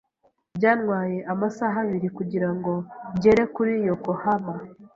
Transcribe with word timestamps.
Byantwaye 0.57 1.17
amasaha 1.33 1.77
abiri 1.85 2.07
kugirango 2.17 2.71
ngere 3.15 3.43
kuri 3.55 3.73
Yokohama. 3.87 4.53